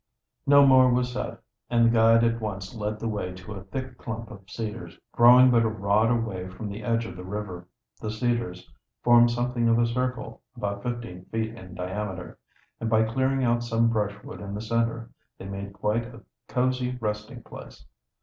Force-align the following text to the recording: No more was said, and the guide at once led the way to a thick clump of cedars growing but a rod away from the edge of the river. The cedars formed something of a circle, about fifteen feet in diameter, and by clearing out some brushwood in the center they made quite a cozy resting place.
No 0.47 0.65
more 0.65 0.91
was 0.91 1.13
said, 1.13 1.37
and 1.69 1.85
the 1.85 1.89
guide 1.91 2.23
at 2.23 2.41
once 2.41 2.73
led 2.73 2.99
the 2.99 3.07
way 3.07 3.33
to 3.33 3.53
a 3.53 3.63
thick 3.65 3.99
clump 3.99 4.31
of 4.31 4.49
cedars 4.49 4.97
growing 5.11 5.51
but 5.51 5.61
a 5.61 5.69
rod 5.69 6.09
away 6.09 6.47
from 6.49 6.69
the 6.69 6.81
edge 6.81 7.05
of 7.05 7.15
the 7.15 7.23
river. 7.23 7.67
The 8.01 8.09
cedars 8.09 8.67
formed 9.03 9.29
something 9.29 9.69
of 9.69 9.77
a 9.77 9.85
circle, 9.85 10.41
about 10.55 10.81
fifteen 10.81 11.25
feet 11.25 11.53
in 11.53 11.75
diameter, 11.75 12.39
and 12.79 12.89
by 12.89 13.03
clearing 13.03 13.43
out 13.43 13.63
some 13.63 13.89
brushwood 13.89 14.41
in 14.41 14.55
the 14.55 14.61
center 14.61 15.11
they 15.37 15.45
made 15.47 15.71
quite 15.73 16.05
a 16.07 16.23
cozy 16.47 16.97
resting 16.99 17.43
place. 17.43 17.85